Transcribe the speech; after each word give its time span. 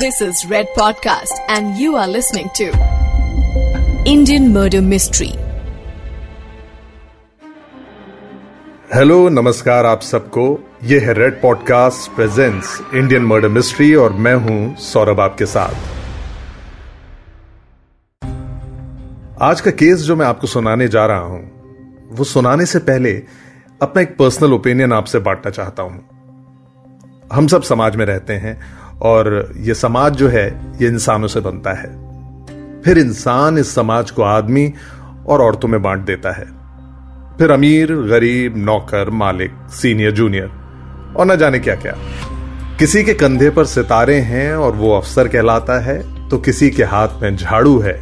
This 0.00 0.22
is 0.22 0.46
Red 0.46 0.68
Podcast, 0.68 1.38
and 1.48 1.76
you 1.76 1.96
are 1.96 2.08
listening 2.08 2.48
to 2.54 2.66
Indian 4.06 4.46
Murder 4.52 4.80
Mystery. 4.82 5.32
Hello 8.94 9.28
नमस्कार 9.28 9.86
आप 9.86 10.00
सबको 10.02 10.44
ये 10.84 10.98
है 11.00 11.12
Red 11.18 11.40
Podcast 11.42 12.10
presents 12.16 12.78
Indian 12.94 13.26
Murder 13.26 13.48
Mystery 13.48 13.94
और 13.94 14.12
मैं 14.26 14.34
हूँ 14.46 14.74
सौरभ 14.84 15.20
आपके 15.20 15.46
साथ 15.46 15.74
आज 19.42 19.60
का 19.60 19.70
केस 19.82 20.00
जो 20.02 20.16
मैं 20.16 20.26
आपको 20.26 20.46
सुनाने 20.46 20.88
जा 20.96 21.06
रहा 21.06 21.26
हूँ 21.32 22.08
वो 22.12 22.24
सुनाने 22.32 22.66
से 22.66 22.78
पहले 22.88 23.12
अपना 23.80 24.02
एक 24.02 24.16
पर्सनल 24.18 24.52
ओपिनियन 24.52 24.92
आपसे 24.92 25.18
बांटना 25.28 25.50
चाहता 25.50 25.82
हूँ 25.82 26.08
हम 27.32 27.46
सब 27.46 27.62
समाज 27.62 27.96
में 27.96 28.04
रहते 28.06 28.32
हैं 28.36 28.60
और 29.02 29.52
ये 29.56 29.74
समाज 29.74 30.16
जो 30.16 30.28
है, 30.28 30.46
ये 30.82 30.88
इंसानों 30.88 31.28
से 31.28 31.40
बनता 31.40 31.72
है। 31.72 31.90
फिर 32.82 32.98
इंसान 32.98 33.58
इस 33.58 33.74
समाज 33.74 34.10
को 34.10 34.22
आदमी 34.22 34.72
और 35.26 35.42
औरतों 35.42 35.68
में 35.68 35.82
बांट 35.82 36.04
देता 36.04 36.32
है। 36.32 36.44
फिर 37.38 37.50
अमीर, 37.50 37.94
गरीब, 37.94 38.56
नौकर, 38.56 39.10
मालिक, 39.10 39.52
सीनियर, 39.70 40.10
जूनियर 40.10 40.50
और 41.16 41.26
न 41.26 41.36
जाने 41.36 41.58
क्या 41.58 41.74
क्या। 41.74 41.96
किसी 42.78 43.02
के 43.04 43.14
कंधे 43.14 43.50
पर 43.50 43.64
सितारे 43.64 44.18
हैं 44.20 44.54
और 44.54 44.72
वो 44.72 44.96
अफसर 44.96 45.28
कहलाता 45.28 45.78
है 45.80 46.28
तो 46.28 46.38
किसी 46.38 46.70
के 46.70 46.84
हाथ 46.84 47.20
में 47.22 47.36
झाड़ू 47.36 47.78
है 47.78 47.94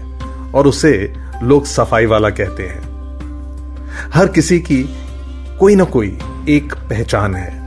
और 0.54 0.66
उसे 0.66 1.12
लोग 1.42 1.64
सफ़ाई 1.64 2.06
वाला 2.06 2.30
कहते 2.30 2.62
हैं। 2.62 2.88
हर 4.12 4.28
किसी 4.28 4.58
की 4.60 4.82
कोई 5.60 5.74
ना 5.74 5.84
कोई 5.84 6.18
एक 6.48 6.74
पहचान 6.90 7.34
है। 7.34 7.59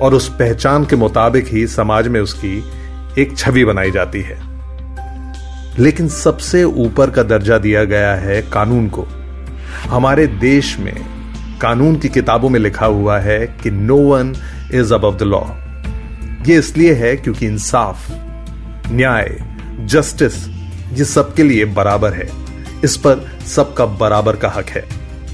और 0.00 0.14
उस 0.14 0.28
पहचान 0.28 0.84
के 0.84 0.96
मुताबिक 0.96 1.48
ही 1.48 1.66
समाज 1.66 2.08
में 2.08 2.20
उसकी 2.20 2.64
एक 3.18 3.38
छवि 3.38 3.64
बनाई 3.64 3.90
जाती 3.90 4.20
है। 4.20 4.54
लेकिन 5.78 6.08
सबसे 6.08 6.64
ऊपर 6.64 7.10
का 7.10 7.22
दर्जा 7.22 7.58
दिया 7.58 7.84
गया 7.84 8.14
है 8.14 8.42
कानून 8.42 8.88
को। 8.88 9.06
हमारे 9.88 10.26
देश 10.26 10.78
में 10.78 11.06
कानून 11.60 11.96
की 11.96 12.08
किताबों 12.08 12.48
में 12.48 12.60
लिखा 12.60 12.86
हुआ 12.86 13.18
है 13.18 13.56
कि 13.62 13.70
no 13.70 13.96
one 13.96 14.34
is 14.74 14.94
above 14.94 15.16
the 15.16 15.22
law 15.22 15.44
यह 16.48 16.58
इसलिए 16.58 16.94
है 16.94 17.16
क्योंकि 17.16 17.46
इंसाफ, 17.46 18.10
न्याय 18.90 19.38
जस्टिस 19.80 20.48
ये 20.92 21.04
सबके 21.04 21.42
लिए 21.42 21.64
बराबर 21.64 22.12
है। 22.12 22.28
इस 22.84 22.96
पर 22.96 23.38
सबका 23.46 23.86
बराबर 23.86 24.36
का 24.36 24.48
हक 24.48 24.66
है। 24.66 24.84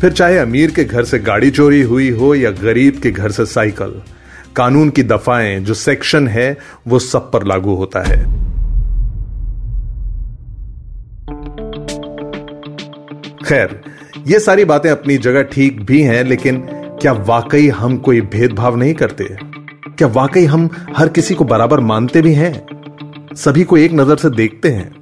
फिर 0.00 0.12
चाहे 0.12 0.38
अमीर 0.38 0.70
के 0.70 0.84
घर 0.84 1.04
से 1.04 1.18
गाड़ी 1.18 1.50
चोरी 1.50 1.82
हुई 1.82 2.10
हो 2.10 2.34
या 2.34 2.50
गरीब 2.50 3.00
के 3.02 3.10
घर 3.10 3.30
से 3.30 3.46
साइकिल 3.46 4.02
कानून 4.56 4.90
की 4.90 5.02
दफाएँ 5.02 5.60
जो 5.60 5.74
सेक्शन 5.74 6.28
है, 6.28 6.58
वो 6.88 6.98
सब 6.98 7.30
पर 7.32 7.46
लागू 7.46 7.74
होता 7.74 8.00
है। 8.00 8.50
खैर, 13.46 13.80
ये 14.26 14.40
सारी 14.40 14.64
बातें 14.64 14.90
अपनी 14.90 15.18
जगह 15.18 15.42
ठीक 15.42 15.82
भी 15.82 16.02
हैं, 16.02 16.24
लेकिन 16.24 16.66
क्या 16.72 17.12
वाकई 17.12 17.68
हम 17.68 17.96
कोई 17.96 18.20
भेदभाव 18.20 18.76
नहीं 18.76 18.94
करते? 18.94 19.24
क्या 19.98 20.08
वाकई 20.08 20.44
हम 20.44 20.70
हर 20.96 21.08
किसी 21.08 21.34
को 21.34 21.44
बराबर 21.44 21.80
मानते 21.80 22.22
भी 22.22 22.34
हैं? 22.34 22.66
सभी 23.34 23.64
को 23.64 23.76
एक 23.76 23.92
नज़र 23.92 24.16
से 24.16 24.30
देखते 24.30 24.68
हैं। 24.68 24.94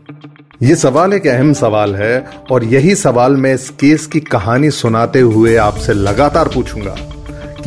यह 0.62 0.74
सवाल 0.74 1.12
एक 1.12 1.26
अहम 1.26 1.52
सवाल 1.52 1.94
है, 1.94 2.26
और 2.52 2.64
यही 2.64 2.94
सवाल 2.94 3.36
मैं 3.36 3.54
इस 3.54 3.70
केस 3.70 4.06
की 4.06 4.20
कहानी 4.20 4.70
सुनाते 4.70 5.20
हुए 5.20 5.56
आपसे 5.56 5.92
लगातार 5.92 6.48
पूछूँगा। 6.48 6.96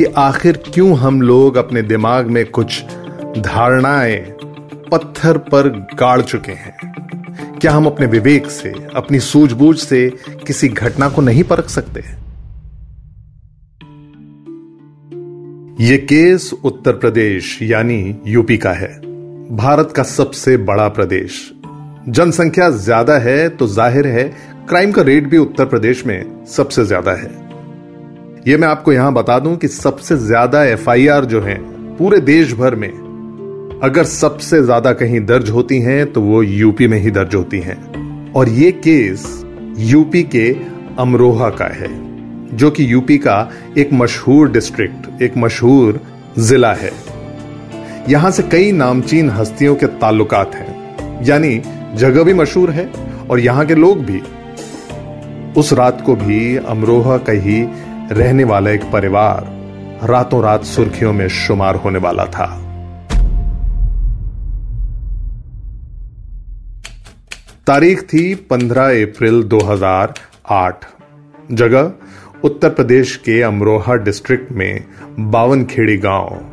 कि 0.02 0.05
आखिर 0.05 0.57
क्यों 0.57 0.97
हम 0.97 1.21
लोग 1.21 1.55
अपने 1.55 1.81
दिमाग 1.81 2.27
में 2.27 2.45
कुछ 2.52 2.83
धारणाएँ 3.38 4.17
पत्थर 4.91 5.38
पर 5.38 5.67
गाड़ 5.99 6.21
चुके 6.21 6.52
हैं? 6.52 6.75
क्या 7.61 7.71
हम 7.71 7.85
अपने 7.85 8.05
विवेक 8.05 8.47
से, 8.47 8.69
अपनी 8.95 9.19
सूझबूझ 9.19 9.77
से 9.77 10.09
किसी 10.47 10.67
घटना 10.67 11.09
को 11.09 11.21
नहीं 11.21 11.43
परख 11.43 11.69
सकते? 11.69 11.99
यह 15.83 15.98
केस 15.98 16.53
उत्तर 16.64 16.92
प्रदेश, 16.92 17.59
यानी 17.61 18.21
यूपी 18.27 18.58
का 18.58 18.71
है। 18.71 18.89
भारत 19.55 19.93
का 19.95 20.03
सबसे 20.03 20.58
बड़ा 20.58 20.87
प्रदेश। 20.87 21.52
जनसंख्या 22.09 22.70
ज़्यादा 22.70 23.17
है 23.17 23.49
तो 23.49 23.67
ज़ाहिर 23.67 24.08
है, 24.08 24.23
क्राइम 24.70 24.92
का 24.92 25.02
रेट 25.02 25.27
भी 25.27 25.37
उत्तर 25.37 25.65
प्रदेश 25.65 26.05
में 26.05 26.45
सबसे 26.45 26.86
ज़्यादा 26.86 27.11
है। 27.11 27.40
यह 28.47 28.57
मैं 28.57 28.67
आपको 28.67 28.93
यहाँ 28.93 29.13
बता 29.13 29.37
दूँ 29.39 29.55
कि 29.55 29.67
सबसे 29.67 30.15
ज़्यादा 30.17 30.63
एफआईआर 30.65 31.25
जो 31.25 31.41
हैं, 31.41 31.59
पूरे 31.97 32.19
देश 32.19 32.53
भर 32.53 32.75
में, 32.75 32.89
अगर 33.83 34.03
सबसे 34.03 34.61
ज़्यादा 34.63 34.93
कहीं 34.93 35.19
दर्ज 35.25 35.49
होती 35.49 35.79
हैं 35.79 36.11
तो 36.13 36.21
वो 36.21 36.41
यूपी 36.43 36.87
में 36.87 36.97
ही 36.99 37.11
दर्ज 37.11 37.35
होती 37.35 37.59
हैं। 37.59 38.31
और 38.33 38.49
ये 38.49 38.71
केस 38.79 39.25
यूपी 39.81 40.23
के 40.35 40.49
अमरोहा 40.99 41.49
का 41.52 41.65
है, 41.73 41.89
जो 42.55 42.71
कि 42.71 42.91
यूपी 42.93 43.17
का 43.17 43.52
एक 43.77 43.93
मशहूर 43.93 44.52
डिस्ट्रिक्ट, 44.52 45.21
एक 45.21 45.37
मशहूर 45.37 46.02
जिला 46.39 46.73
है। 46.73 46.91
यहाँ 48.09 48.31
से 48.31 48.43
कई 48.43 48.71
नामचीन 48.71 49.29
हस्तियों 49.29 49.75
के 49.75 49.87
ताल्लुकात 50.02 50.55
हैं, 50.55 51.23
यानी 51.25 51.61
जगह 51.95 52.23
भी 52.23 52.33
मशहूर 52.33 52.71
है 52.71 52.91
और 53.29 53.39
यहाँ 53.39 53.65
के 53.65 53.75
लोग 53.75 54.03
भी। 54.05 54.21
उस 55.58 55.73
रात 55.73 56.03
को 56.05 56.15
भी 56.17 56.55
अमरोहा 56.58 57.17
का 57.19 57.33
ही 57.39 57.61
रहने 58.11 58.44
वाला 58.44 58.72
एक 58.72 58.83
परिवार 58.83 59.45
रातों 60.08 60.44
रात 60.44 60.64
सुर्खियों 60.64 61.14
में 61.14 61.27
शुमार 61.27 61.76
होने 61.76 61.99
वाला 61.99 62.26
था। 62.26 62.45
तारीख 67.67 68.02
थी 68.02 68.36
15 68.36 68.88
अप्रैल 69.04 69.44
2008 69.44 70.86
जगह, 71.52 71.92
उत्तर 72.44 72.70
प्रदेश 72.70 73.16
के 73.16 73.42
अमरोहा 73.42 73.95
डिस्ट्रिक्ट 73.95 74.52
में 74.52 74.86
बावनखेड़ी 75.20 75.98
गाँव। 75.98 76.45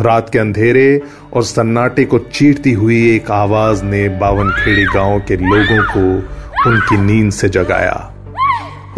रात 0.00 0.30
के 0.30 0.38
अंधेरे 0.38 1.02
और 1.32 1.42
सन्नाटे 1.42 2.04
को 2.04 2.18
चीरती 2.18 2.72
हुई 2.72 3.16
एक 3.16 3.30
आवाज़ 3.30 3.84
ने 3.84 4.08
बावनखेड़ी 4.08 4.84
गाँव 4.84 5.20
के 5.20 5.36
लोगों 5.36 5.82
को 5.82 6.28
उनकी 6.70 6.96
नींद 6.96 7.32
से 7.32 7.48
जगाया। 7.48 8.14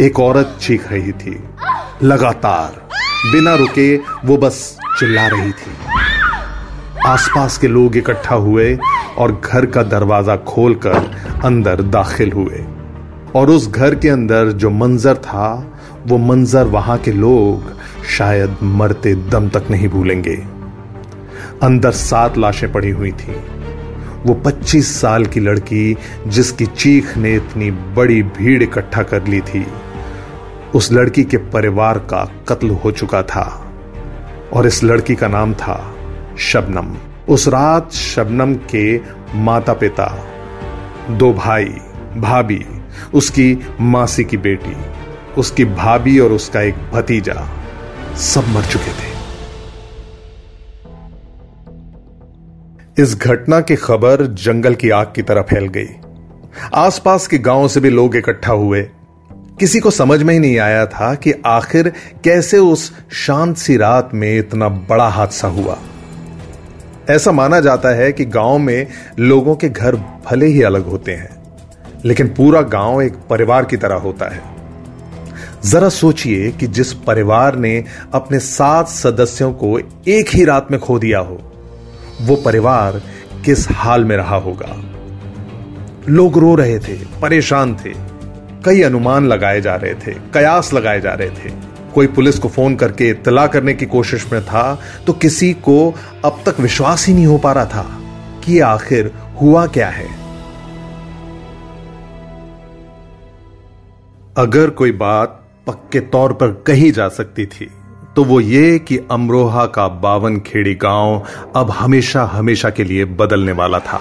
एक 0.01 0.21
औरत 0.21 0.59
चीख 0.61 0.93
रही 0.93 1.13
थी। 1.13 1.45
लगातार। 2.03 2.89
बिना 3.33 3.55
रुके 3.55 3.97
वो 3.97 4.37
बस 4.37 4.79
चिल्ला 4.99 5.27
रही 5.27 5.53
थी। 5.53 5.73
आसपास 7.07 7.59
के 7.59 7.69
लोग 7.69 7.97
इकट्ठा 7.97 8.35
हुए 8.35 8.79
और 9.19 9.43
घर 9.45 9.67
का 9.67 9.83
दरवाज़ा 9.83 10.37
खोलकर 10.37 11.17
अंदर 11.45 11.83
दाखिल 11.83 12.33
हुए। 12.33 12.65
और 13.35 13.51
उस 13.51 13.71
घर 13.71 13.95
के 13.95 14.09
अंदर 14.09 14.53
जो 14.53 14.71
मंजर 14.71 15.15
था, 15.15 15.73
वो 16.07 16.19
मंजर 16.19 16.65
वहाँ 16.65 16.99
के 16.99 17.13
लोग 17.13 17.73
शायद 18.07 18.57
मरते 18.63 19.15
दम 19.15 19.49
तक 19.49 19.65
नहीं 19.71 19.89
भूलेंगे। 19.89 20.45
अंदर 21.63 21.91
सात 21.91 22.39
लाशें 22.39 22.73
पड़ी 22.73 22.91
हुई 22.91 23.13
थी। 23.13 23.37
वो 24.27 24.35
25 24.35 25.01
साल 25.01 25.25
की 25.25 25.41
लड़की 25.41 25.97
जिसकी 26.27 26.67
चीख 26.67 27.17
ने 27.17 27.35
इतनी 27.35 27.71
बड़ी 27.71 28.23
भीड़ 28.23 28.63
इकट्ठा 28.63 29.03
कर 29.03 29.27
ली 29.27 29.41
थी। 29.41 29.67
उस 30.75 30.93
लड़की 30.93 31.25
के 31.25 31.37
परिवार 31.37 31.99
का 31.99 32.25
कत्ल 32.49 32.71
हो 32.71 32.91
चुका 32.91 33.23
था 33.23 33.73
और 34.53 34.67
इस 34.67 34.85
लड़की 34.85 35.15
का 35.15 35.29
नाम 35.29 35.55
था 35.55 35.95
शबनम। 36.39 36.97
उस 37.33 37.49
रात 37.49 37.93
शबनम 37.93 38.55
के 38.55 39.01
माता 39.35 39.73
पिता 39.73 40.27
दो 41.11 41.33
भाई, 41.33 41.65
भाभी, 42.17 42.65
उसकी 43.15 43.67
मासी 43.81 44.25
की 44.25 44.37
बेटी, 44.37 44.77
उसकी 45.39 45.65
भाभी 45.65 46.19
और 46.19 46.33
उसका 46.33 46.61
एक 46.61 46.75
भतीजा, 46.93 47.49
सब 48.17 48.49
मर 48.49 48.63
चुके 48.63 48.91
थे। 48.91 49.11
इस 53.03 53.19
घटना 53.19 53.61
की 53.61 53.77
खबर 53.77 54.27
जंगल 54.27 54.75
की 54.75 54.91
आग 54.91 55.13
की 55.17 55.23
तरह 55.23 55.43
फैल 55.43 55.67
गई। 55.67 55.89
आसपास 56.75 57.27
के 57.27 57.39
गाँव 57.39 57.69
से 57.69 57.81
भी 57.81 57.91
लोग 57.91 58.17
इकट्ठा 58.17 58.53
हुए। 58.53 58.89
किसी 59.61 59.81
को 59.81 59.91
समझ 59.91 60.23
में 60.23 60.35
ही 60.35 60.41
नहीं 60.41 60.59
आया 60.59 60.87
था 60.87 61.15
कि 61.15 61.33
आखिर 61.47 61.89
कैसे 62.25 62.59
उस 62.59 62.93
शांत 63.13 63.57
सी 63.57 63.77
रात 63.77 64.11
में 64.15 64.39
इतना 64.39 64.69
बड़ा 64.69 65.09
हादसा 65.09 65.49
हुआ। 65.49 65.79
ऐसा 67.11 67.33
माना 67.33 67.61
जाता 67.61 67.89
है 67.89 68.13
कि 68.13 68.25
गाँव 68.25 68.59
में 68.59 68.87
लोगों 69.19 69.57
के 69.57 69.69
घर 69.69 69.97
भले 69.97 70.47
ही 70.47 70.63
अलग 70.63 70.87
होते 70.87 71.13
हैं, 71.13 71.43
लेकिन 72.05 72.29
पूरा 72.29 72.63
गाँव 72.63 73.03
एक 73.03 73.15
परिवार 73.31 73.65
की 73.65 73.77
तरह 73.77 73.97
होता 73.97 74.29
है। 74.29 74.43
जरा 75.65 75.89
सोचिए 75.89 76.51
कि 76.51 76.67
जिस 76.67 76.93
परिवार 76.93 77.57
ने 77.57 77.85
अपने 78.15 78.39
सात 78.39 78.89
सदस्यों 78.89 79.53
को 79.53 79.79
एक 80.09 80.35
ही 80.35 80.45
रात 80.45 80.69
में 80.71 80.81
खो 80.81 80.99
दिया 80.99 81.19
हो, 81.19 81.41
वो 82.21 82.37
परिवार 82.37 83.03
किस 83.45 83.71
हाल 83.71 84.05
में 84.05 84.17
रहा 84.17 84.37
होगा? 84.37 84.77
लोग 86.09 86.39
रो 86.39 86.55
रहे 86.55 86.79
थे, 86.79 86.97
परेशान 87.23 87.75
थे। 87.75 88.10
कई 88.65 88.83
अनुमान 88.83 89.27
लगाए 89.27 89.61
जा 89.61 89.75
रहे 89.75 89.95
थे, 89.97 90.13
कयास 90.35 90.73
लगाए 90.73 91.01
जा 91.01 91.13
रहे 91.15 91.31
थे। 91.31 91.53
कोई 91.95 92.07
पुलिस 92.07 92.39
को 92.39 92.49
फ़ोन 92.49 92.75
करके 92.77 93.09
इतला 93.11 93.47
करने 93.47 93.75
की 93.75 93.87
कोशिश 93.87 94.27
में 94.33 94.43
था 94.45 94.79
तो 95.07 95.13
किसी 95.13 95.53
को 95.53 95.95
अब 96.25 96.43
तक 96.47 96.61
विश्वास 96.61 97.07
ही 97.09 97.15
नहीं 97.15 97.27
हो 97.27 97.39
पा 97.39 97.53
रहा 97.53 97.65
था 97.67 97.87
कि 98.45 98.59
आखिर 98.61 99.13
हुआ 99.41 99.67
क्या 99.67 99.89
है। 99.89 100.09
अगर 104.37 104.71
कोई 104.71 104.93
बात 104.93 105.37
पक्के 105.67 106.01
तौर 106.01 106.33
पर 106.33 106.53
कही 106.67 106.91
जा 106.91 107.09
सकती 107.09 107.47
थी 107.47 107.71
तो 108.17 108.25
वो 108.25 108.41
ये 108.41 108.79
कि 108.79 108.99
अमरोहा 109.11 109.67
का 109.67 109.89
बावन 109.89 110.39
खेड़ी 110.39 110.75
गाँव 110.75 111.23
अब 111.57 111.71
हमेशा 111.71 112.25
हमेशा 112.25 112.71
के 112.71 112.85
लिए 112.85 113.05
बदलने 113.05 113.53
वाला 113.53 113.79
था। 113.79 114.01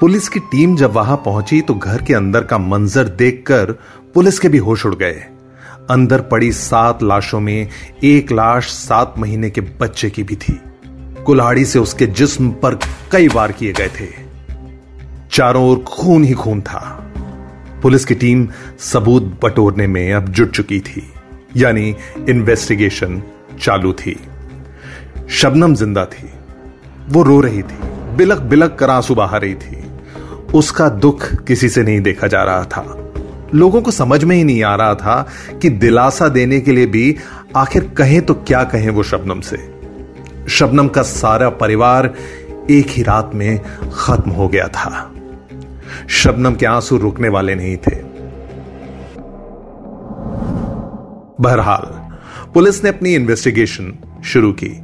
पुलिस 0.00 0.28
की 0.28 0.40
टीम 0.40 0.76
जब 0.76 0.92
वहाँ 0.92 1.16
पहुँची 1.16 1.60
तो 1.60 1.74
घर 1.74 2.02
के 2.02 2.14
अंदर 2.14 2.44
का 2.44 2.58
मंजर 2.58 3.08
देखकर 3.14 3.72
पुलिस 4.14 4.38
के 4.38 4.48
भी 4.48 4.58
होश 4.58 4.84
उड़ 4.86 4.94
गए। 4.94 5.24
अंदर 5.90 6.20
पड़ी 6.20 6.50
सात 6.52 7.02
लाशों 7.02 7.40
में 7.40 7.68
एक 8.04 8.32
लाश 8.32 8.68
सात 8.68 9.14
महीने 9.18 9.50
के 9.50 9.60
बच्चे 9.60 10.10
की 10.10 10.22
भी 10.22 10.36
थी। 10.36 10.58
कुल्हाड़ी 11.26 11.64
से 11.64 11.78
उसके 11.78 12.06
जिस्म 12.06 12.50
पर 12.52 12.78
कई 13.12 13.28
बार 13.28 13.52
किए 13.52 13.72
गए 13.72 13.88
थे। 14.00 14.06
चारों 15.32 15.64
ओर 15.68 15.78
खून 15.78 16.24
ही 16.24 16.34
खून 16.34 16.60
था। 16.60 16.80
पुलिस 17.82 18.04
की 18.04 18.14
टीम 18.14 18.48
सबूत 18.78 19.38
बटोरने 19.44 19.86
में 19.86 20.12
अब 20.12 20.28
जुट 20.28 20.50
चुकी 20.50 20.80
थी। 20.80 21.02
यानी 21.56 21.94
इन्वेस्टिगेशन 22.28 23.22
चालू 23.62 23.92
थी। 23.92 24.16
शबनम 25.30 25.74
ज़िंदा 25.74 26.04
थी। 26.04 26.30
वो 27.08 27.22
रो 27.22 27.40
रही 27.40 27.62
थी। 27.62 27.88
बिलक 28.16 28.38
बिलक 28.38 28.76
कर 28.80 28.90
आँसू 28.90 29.14
बहा 29.14 29.36
रही 29.36 29.54
थी। 29.54 29.79
उसका 30.54 30.88
दुख 30.88 31.44
किसी 31.44 31.68
से 31.68 31.82
नहीं 31.82 32.00
देखा 32.00 32.26
जा 32.26 32.42
रहा 32.42 32.64
था। 32.64 33.12
लोगों 33.54 33.82
को 33.82 33.90
समझ 33.90 34.24
में 34.24 34.36
ही 34.36 34.44
नहीं 34.44 34.62
आ 34.62 34.74
रहा 34.74 34.94
था 34.94 35.28
कि 35.62 35.70
दिलासा 35.70 36.28
देने 36.28 36.60
के 36.60 36.72
लिए 36.72 36.86
भी 36.86 37.16
आखिर 37.56 37.88
कहें 37.88 38.22
तो 38.22 38.34
क्या 38.34 38.64
कहें 38.64 38.90
वो 38.90 39.02
शबनम 39.02 39.40
से। 39.40 39.56
शबनम 40.48 40.88
का 40.88 41.02
सारा 41.02 41.48
परिवार 41.48 42.14
एक 42.70 42.86
ही 42.88 43.02
रात 43.02 43.30
में 43.34 43.60
खत्म 43.92 44.30
हो 44.30 44.48
गया 44.48 44.68
था। 44.68 45.12
शबनम 46.08 46.54
के 46.54 46.66
आँसू 46.66 46.96
रुकने 46.96 47.28
वाले 47.28 47.54
नहीं 47.54 47.76
थे। 47.76 48.10
बहरहाल, 51.40 52.10
पुलिस 52.54 52.84
ने 52.84 52.90
अपनी 52.90 53.14
इन्वेस्टिगेशन 53.14 53.98
शुरू 54.24 54.52
की। 54.52 54.82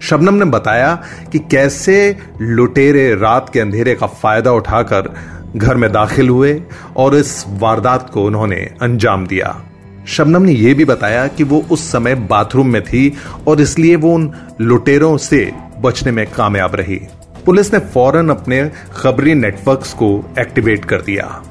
शबनम 0.00 0.34
ने 0.34 0.44
बताया 0.44 0.94
कि 1.32 1.38
कैसे 1.38 2.16
लुटेरे 2.40 3.14
रात 3.14 3.50
के 3.52 3.60
अंधेरे 3.60 3.94
का 3.94 4.06
फ़ायदा 4.06 4.52
उठाकर 4.52 5.14
घर 5.56 5.76
में 5.76 5.90
दाखिल 5.92 6.28
हुए 6.28 6.60
और 6.96 7.16
इस 7.16 7.44
वारदात 7.48 8.10
को 8.10 8.24
उन्होंने 8.24 8.56
अंजाम 8.82 9.26
दिया। 9.26 9.60
शबनम 10.06 10.42
ने 10.42 10.52
यह 10.52 10.74
भी 10.74 10.84
बताया 10.84 11.26
कि 11.26 11.44
वो 11.44 11.64
उस 11.70 11.90
समय 11.92 12.14
बाथरूम 12.14 12.66
में 12.66 12.82
थी 12.82 13.12
और 13.48 13.60
इसलिए 13.60 13.96
वो 13.96 14.14
उन 14.14 14.30
लुटेरों 14.60 15.16
से 15.16 15.50
बचने 15.80 16.12
में 16.12 16.26
कामयाब 16.26 16.74
रही। 16.74 17.00
पुलिस 17.46 17.72
ने 17.74 17.78
फ़ौरन 17.80 18.28
अपने 18.28 18.70
खबरी 18.96 19.34
नेटवर्क्स 19.34 19.92
को 19.92 20.08
एक्टिवेट 20.38 20.84
कर 20.84 21.02
दिया। 21.02 21.42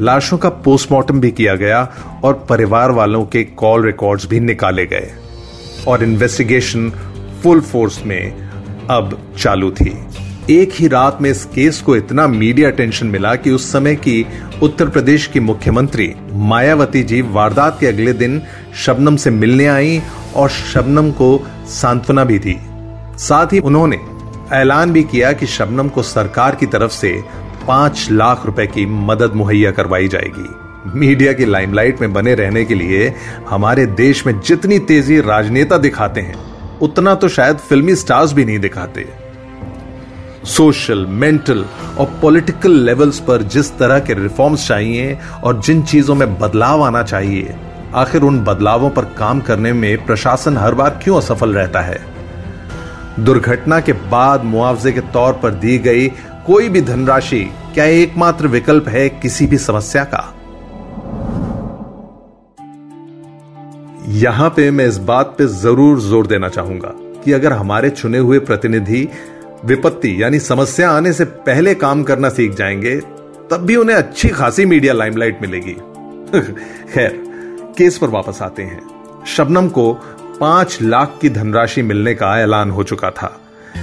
लाशों 0.00 0.38
का 0.38 0.48
पोस्टमार्टम 0.48 1.20
भी 1.20 1.30
किया 1.30 1.54
गया 1.54 1.82
और 2.24 2.34
परिवार 2.50 2.90
वालों 2.90 3.24
के 3.24 3.44
कॉल 3.44 3.84
रिकॉर्ड्स 3.86 4.28
भी 4.28 4.40
निकाले 4.40 4.86
गए 4.86 5.10
और 5.88 6.02
इन्वेस्टिगेशन 6.04 6.92
फुल 7.42 7.60
फोर्स 7.60 8.02
में 8.06 8.48
अब 8.90 9.18
चालू 9.38 9.70
थी। 9.70 9.94
एक 10.50 10.70
ही 10.74 10.88
रात 10.88 11.18
में 11.22 11.30
इस 11.30 11.44
केस 11.44 11.80
को 11.80 11.96
इतना 11.96 12.26
मीडिया 12.26 12.70
अटेंशन 12.70 13.06
मिला 13.06 13.34
कि 13.34 13.50
उस 13.50 13.70
समय 13.72 13.94
की 13.96 14.26
उत्तर 14.62 14.88
प्रदेश 14.88 15.26
की 15.26 15.40
मुख्यमंत्री 15.40 16.12
मायावती 16.32 17.02
जी 17.02 17.20
वारदात 17.22 17.76
के 17.80 17.86
अगले 17.86 18.12
दिन 18.12 18.40
शबनम 18.76 19.16
से 19.16 19.30
मिलने 19.30 19.66
आई 19.66 20.00
और 20.36 20.48
शबनम 20.48 21.10
को 21.10 21.46
सांत्वना 21.68 22.24
भी 22.24 22.38
दी। 22.38 22.56
साथ 23.18 23.52
ही 23.52 23.58
उन्होंने 23.58 24.00
ऐलान 24.52 24.92
भी 24.92 25.02
किया 25.02 25.32
कि 25.32 25.46
शबनम 25.46 25.88
को 25.88 26.02
सरकार 26.02 26.54
की 26.54 26.66
तरफ़ 26.66 26.92
से 26.92 27.12
पाँच 27.68 28.08
लाख 28.10 28.46
रुपए 28.46 28.66
की 28.66 28.86
मदद 28.86 29.34
मुहैया 29.34 29.70
करवाई 29.70 30.08
जाएगी। 30.08 30.48
मीडिया 30.98 31.32
की 31.32 31.44
लाइमलाइट 31.44 32.00
में 32.00 32.12
बने 32.12 32.34
रहने 32.34 32.64
के 32.64 32.74
लिए 32.74 33.14
हमारे 33.48 33.86
देश 33.86 34.26
में 34.26 34.40
जितनी 34.40 34.78
तेज़ी 34.78 35.20
राजनेता 35.20 35.78
दिखाते 35.78 36.20
हैं 36.20 36.49
उतना 36.82 37.14
तो 37.14 37.28
शायद 37.28 37.56
फिल्मी 37.58 37.94
स्टार्स 37.94 38.32
भी 38.32 38.44
नहीं 38.44 38.58
दिखाते। 38.58 39.06
सोशल, 40.46 41.06
मेंटल 41.06 41.64
और 41.98 42.06
पॉलिटिकल 42.22 42.78
लेवल्स 42.84 43.18
पर 43.20 43.42
जिस 43.44 43.70
तरह 43.78 43.98
के 43.98 44.14
रिफॉर्म्स 44.14 44.66
चाहिए 44.68 45.18
और 45.44 45.60
जिन 45.60 45.82
चीज़ों 45.82 46.14
में 46.14 46.38
बदलाव 46.38 46.82
आना 46.82 47.02
चाहिए, 47.02 47.54
आखिर 47.94 48.22
उन 48.22 48.40
बदलावों 48.44 48.90
पर 48.90 49.04
काम 49.18 49.40
करने 49.40 49.72
में 49.72 50.06
प्रशासन 50.06 50.56
हर 50.56 50.74
बार 50.74 50.98
क्यों 51.02 51.16
असफल 51.16 51.54
रहता 51.54 51.80
है? 51.80 52.00
दुर्घटना 53.20 53.80
के 53.80 53.92
बाद 53.92 54.44
मुआवजे 54.44 54.92
के 54.92 55.00
तौर 55.12 55.32
पर 55.32 55.50
दी 55.54 55.78
गई 55.78 56.08
कोई 56.46 56.68
भी 56.68 56.80
धनराशि 56.80 57.44
क्या 57.74 57.84
एकमात्र 57.84 58.46
विकल्प 58.46 58.88
है 58.88 59.08
किसी 59.08 59.46
भी 59.46 59.58
समस्या 59.58 60.04
का? 60.04 60.22
यहाँ 64.20 64.48
पे 64.50 64.70
मैं 64.70 64.86
इस 64.86 64.96
बात 64.98 65.34
पे 65.38 65.46
ज़रूर 65.46 66.00
ज़ोर 66.00 66.26
देना 66.26 66.48
चाहूँगा 66.48 66.88
कि 67.24 67.32
अगर 67.32 67.52
हमारे 67.52 67.90
चुने 67.90 68.18
हुए 68.18 68.38
प्रतिनिधि 68.38 69.08
विपत्ति 69.64 70.22
यानी 70.22 70.38
समस्या 70.38 70.90
आने 70.90 71.12
से 71.12 71.24
पहले 71.24 71.74
काम 71.74 72.02
करना 72.02 72.28
सीख 72.28 72.54
जाएँगे, 72.54 72.96
तब 73.50 73.64
भी 73.66 73.76
उन्हें 73.76 73.96
अच्छी 73.96 74.28
खासी 74.28 74.64
मीडिया 74.64 74.92
लाइमलाइट 74.92 75.38
मिलेगी। 75.42 75.72
खैर, 76.92 77.12
केस 77.78 77.98
पर 77.98 78.08
वापस 78.08 78.42
आते 78.42 78.62
हैं। 78.62 79.24
शबनम 79.26 79.68
को 79.68 79.92
पाँच 80.40 80.78
लाख 80.82 81.18
की 81.22 81.28
धनराशि 81.28 81.82
मिलने 81.82 82.14
का 82.14 82.38
ऐलान 82.40 82.70
हो 82.70 82.82
चुका 82.82 83.10
था, 83.10 83.40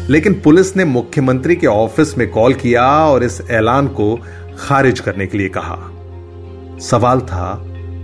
लेकिन 0.10 0.33
पुलिस 0.42 0.75
ने 0.78 0.86
मुख्यमंत्री 0.86 1.56
के 1.56 1.68
ऑफ़िस 1.68 2.18
में 2.18 2.30
कॉल 2.31 2.54
किया 2.54 2.86
और 3.06 3.24
इस 3.24 3.42
ऐलान 3.51 3.88
को 3.88 4.16
खारिज 4.60 5.00
करने 5.00 5.28
के 5.28 5.38
लिए 5.38 5.50
कहा। 5.57 5.80
सवाल 6.81 7.22
था, 7.22 7.50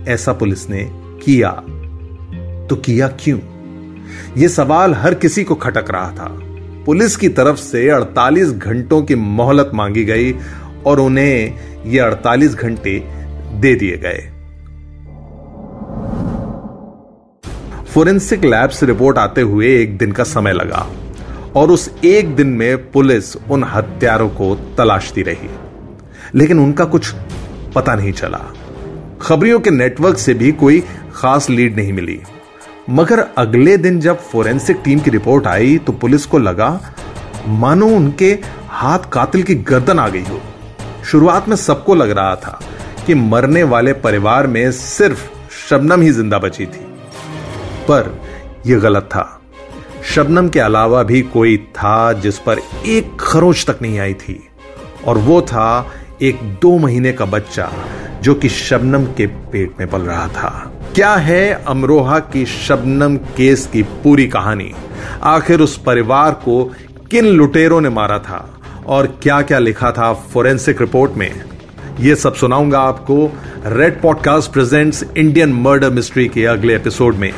ऐसा 0.08 0.32
पुलिस 0.32 0.68
ने 0.70 0.88
किया। 1.24 1.62
तो 2.74 2.80
किया 2.80 3.08
क्यों? 3.08 3.38
यह 4.36 4.48
सवाल 4.48 4.94
हर 4.94 5.14
किसी 5.14 5.44
को 5.44 5.54
खटक 5.54 5.90
रहा 5.90 6.10
था। 6.10 6.40
पुलिस 6.86 7.16
की 7.16 7.28
तरफ़ 7.28 7.56
से 7.56 7.88
48 7.88 8.50
घंटों 8.50 9.02
की 9.02 9.14
मोहलत 9.14 9.70
मांगी 9.74 10.04
गई 10.04 10.34
और 10.86 11.00
उन्हें 11.00 11.54
ये 11.86 11.98
48 11.98 12.54
घंटे 12.54 13.08
दे 13.54 13.74
दिए 13.74 13.96
गए। 13.96 14.30
फोरेंसिक 17.84 18.44
लैब 18.44 18.70
से 18.70 18.86
रिपोर्ट 18.86 19.18
आते 19.18 19.40
हुए 19.40 19.82
एक 19.82 19.98
दिन 19.98 20.12
का 20.12 20.24
समय 20.24 20.52
लगा 20.52 20.90
और 21.56 21.70
उस 21.70 21.94
एक 22.04 22.36
दिन 22.36 22.46
में 22.46 22.90
पुलिस 22.90 23.36
उन 23.36 23.64
हत्यारों 23.64 24.28
को 24.28 24.74
तलाशती 24.78 25.22
रही। 25.22 25.50
लेकिन 26.34 26.58
उनका 26.58 26.84
कुछ 26.84 27.14
पता 27.74 27.94
नहीं 27.94 28.12
चला। 28.12 28.52
खबरियों 29.20 29.60
के 29.60 29.70
नेटवर्क 29.70 30.18
से 30.18 30.34
भी 30.34 30.52
कोई 30.52 30.82
खास 31.14 31.50
लीड 31.50 31.76
नहीं 31.76 31.92
मिली। 31.92 32.20
मगर 32.90 33.20
अगले 33.38 33.76
दिन 33.76 34.00
जब 34.00 34.20
फोरेंसिक 34.20 34.80
टीम 34.84 34.98
की 35.00 35.10
रिपोर्ट 35.10 35.46
आई 35.46 35.78
तो 35.78 35.92
पुलिस 35.92 36.26
को 36.26 36.38
लगा, 36.38 36.80
मानो 37.48 37.86
उनके 37.86 38.38
हाथ 38.68 38.98
कातिल 39.12 39.42
की 39.42 39.54
गर्दन 39.54 39.98
आ 39.98 40.08
गई 40.08 40.22
हो। 40.22 40.40
शुरुआत 41.04 41.48
में 41.48 41.56
सबको 41.56 41.94
लग 41.94 42.10
रहा 42.10 42.36
था 42.36 42.60
कि 43.06 43.14
मरने 43.14 43.62
वाले 43.62 43.92
परिवार 43.92 44.46
में 44.46 44.72
सिर्फ़ 44.72 45.28
शबनम 45.68 46.00
ही 46.00 46.10
ज़िंदा 46.10 46.38
बची 46.38 46.66
थी। 46.66 46.84
पर 47.88 48.20
यह 48.66 48.78
गलत 48.78 49.02
था। 49.02 49.40
शबनम 50.14 50.48
के 50.48 50.60
अलावा 50.60 51.02
भी 51.02 51.22
कोई 51.22 51.56
था 51.56 52.12
जिस 52.12 52.38
पर 52.38 52.58
एक 52.86 53.16
खरोच 53.20 53.64
तक 53.70 53.78
नहीं 53.82 53.98
आई 53.98 54.14
थी। 54.14 54.48
और 55.06 55.18
वो 55.18 55.40
था 55.42 55.92
एक 56.22 56.42
दो 56.62 56.78
महीने 56.78 57.12
का 57.12 57.24
बच्चा 57.24 57.70
जो 58.24 58.34
कि 58.34 58.48
शबनम 58.48 59.04
के 59.04 59.26
पेट 59.26 59.72
में 59.80 59.90
पल 59.90 60.00
रहा 60.00 60.28
था। 60.28 60.72
क्या 60.94 61.14
है 61.14 61.64
अमरोहा 61.66 62.18
की 62.18 62.46
शबनम 62.46 63.16
केस 63.16 63.68
की 63.72 63.82
पूरी 63.82 64.26
कहानी? 64.26 64.72
आखिर 65.22 65.60
उस 65.60 65.76
परिवार 65.78 66.30
को 66.32 66.64
किन 67.10 67.26
लुटेरों 67.26 67.80
ने 67.80 67.88
मारा 67.88 68.18
था? 68.18 68.60
और 68.86 69.06
क्या 69.22 69.42
क्या 69.42 69.58
लिखा 69.58 69.90
था 69.92 70.12
फोरेंसिक 70.12 70.80
रिपोर्ट 70.80 71.12
में? 71.12 71.44
यह 72.00 72.14
सब 72.14 72.34
सुनाऊँगा 72.34 72.80
आपको 72.80 73.32
Red 73.66 74.00
Podcast 74.00 74.52
presents 74.52 75.04
Indian 75.16 75.52
Murder 75.52 75.90
Mystery 75.90 76.28
के 76.28 76.44
अगले 76.44 76.74
एपिसोड 76.74 77.14
में। 77.14 77.32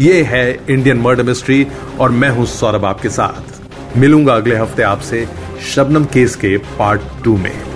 यह 0.00 0.28
है 0.28 0.58
इंडियन 0.70 0.96
मर्डर 0.96 1.22
मिस्ट्री 1.22 1.66
और 2.00 2.10
मैं 2.10 2.30
हूँ 2.30 2.46
सौरभ 2.46 2.84
आपके 2.84 3.08
साथ। 3.08 3.98
मिलूँगा 3.98 4.34
अगले 4.34 4.56
हफ़्ते 4.56 4.82
आपसे 4.82 5.28
शबनम 5.74 6.04
केस 6.04 6.36
के 6.36 6.56
पार्ट 6.58 7.00
टू 7.24 7.36
में। 7.36 7.71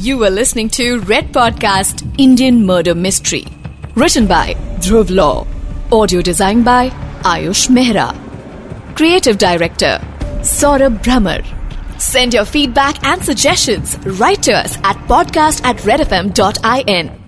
You 0.00 0.24
are 0.24 0.30
listening 0.30 0.70
to 0.70 1.00
Red 1.00 1.26
Podcast 1.30 2.10
Indian 2.16 2.64
Murder 2.64 2.94
Mystery. 2.94 3.44
Written 3.94 4.26
by 4.26 4.54
Dhruv 4.78 5.10
Law. 5.10 5.46
Audio 5.92 6.22
designed 6.22 6.64
by 6.64 6.88
Ayush 7.32 7.68
Mehra. 7.68 8.08
Creative 8.96 9.36
Director 9.36 10.00
Saurabh 10.40 11.02
Brahmer. 11.02 11.44
Send 12.00 12.32
your 12.32 12.46
feedback 12.46 13.04
and 13.04 13.22
suggestions 13.22 13.98
right 14.18 14.42
to 14.42 14.54
us 14.54 14.78
at 14.84 14.96
podcast 15.06 15.62
at 15.64 15.76
redfm.in. 15.80 17.19